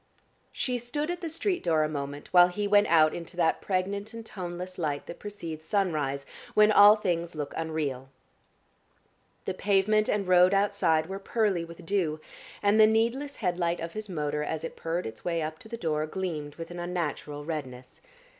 She 0.51 0.79
stood 0.79 1.11
at 1.11 1.21
the 1.21 1.29
street 1.29 1.61
door 1.63 1.83
a 1.83 1.87
moment, 1.87 2.27
while 2.31 2.47
he 2.47 2.67
went 2.67 2.87
out 2.87 3.13
into 3.13 3.37
that 3.37 3.61
pregnant 3.61 4.15
and 4.15 4.25
toneless 4.25 4.79
light 4.79 5.05
that 5.05 5.19
precedes 5.19 5.63
sunrise, 5.67 6.25
when 6.55 6.71
all 6.71 6.95
things 6.95 7.35
look 7.35 7.53
unreal. 7.55 8.09
The 9.45 9.53
pavement 9.53 10.09
and 10.09 10.27
road 10.27 10.55
outside 10.55 11.05
were 11.05 11.19
pearly 11.19 11.63
with 11.63 11.85
dew, 11.85 12.19
and 12.63 12.79
the 12.79 12.87
needless 12.87 13.35
head 13.35 13.59
light 13.59 13.79
of 13.79 13.93
his 13.93 14.09
motor 14.09 14.41
as 14.43 14.63
it 14.63 14.75
purred 14.75 15.05
its 15.05 15.23
way 15.23 15.39
up 15.43 15.59
to 15.59 15.69
the 15.69 15.77
door 15.77 16.07
gleamed 16.07 16.55
with 16.55 16.71
an 16.71 16.79
unnatural 16.79 17.45
redness. 17.45 18.01